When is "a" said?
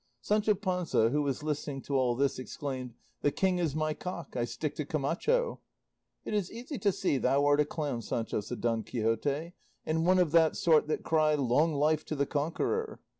7.59-7.65